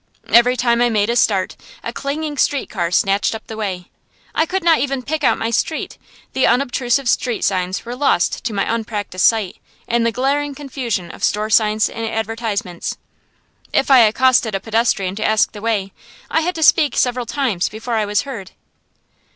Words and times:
Every 0.29 0.57
time 0.57 0.81
I 0.81 0.89
made 0.89 1.11
a 1.11 1.15
start, 1.15 1.55
a 1.83 1.93
clanging 1.93 2.35
street 2.35 2.71
car 2.71 2.89
snatched 2.89 3.35
up 3.35 3.45
the 3.45 3.55
way. 3.55 3.91
I 4.33 4.47
could 4.47 4.63
not 4.63 4.79
even 4.79 5.03
pick 5.03 5.23
out 5.23 5.37
my 5.37 5.51
street; 5.51 5.99
the 6.33 6.47
unobtrusive 6.47 7.07
street 7.07 7.43
signs 7.43 7.85
were 7.85 7.95
lost 7.95 8.43
to 8.45 8.51
my 8.51 8.63
unpractised 8.73 9.23
sight, 9.23 9.57
in 9.87 10.01
the 10.03 10.11
glaring 10.11 10.55
confusion 10.55 11.11
of 11.11 11.23
store 11.23 11.51
signs 11.51 11.87
and 11.87 12.03
advertisements. 12.07 12.97
If 13.73 13.91
I 13.91 13.99
accosted 13.99 14.55
a 14.55 14.59
pedestrian 14.59 15.15
to 15.17 15.23
ask 15.23 15.51
the 15.51 15.61
way, 15.61 15.93
I 16.31 16.41
had 16.41 16.55
to 16.55 16.63
speak 16.63 16.97
several 16.97 17.27
times 17.27 17.69
before 17.69 17.93
I 17.93 18.05
was 18.05 18.23
heard. 18.23 18.53